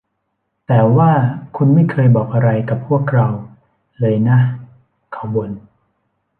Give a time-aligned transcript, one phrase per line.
[0.67, 1.11] แต่ว่า
[1.55, 3.27] คุณไม่เคยบอกอะไรกับพวกเรา
[3.99, 4.37] เลยนะ
[5.13, 5.51] เขาบ่น